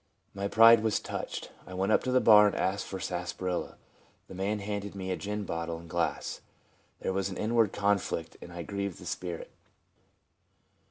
My 0.33 0.47
pride 0.47 0.79
was 0.81 0.99
touched. 0.99 1.51
I 1.67 1.75
went 1.75 1.91
up 1.91 2.01
to 2.05 2.11
the 2.11 2.19
bar 2.19 2.47
and 2.47 2.55
asked 2.55 2.87
for 2.87 2.99
sarsaparilla. 2.99 3.77
The 4.29 4.33
man 4.33 4.57
handed 4.57 4.95
me 4.95 5.11
a 5.11 5.15
gin 5.15 5.43
bottle 5.43 5.77
and 5.77 5.87
glass. 5.87 6.41
There 7.01 7.13
was 7.13 7.29
an 7.29 7.37
inward 7.37 7.71
conflict, 7.71 8.35
and 8.41 8.51
I 8.51 8.63
grieved 8.63 8.97
the 8.97 9.05
Spirit. 9.05 9.51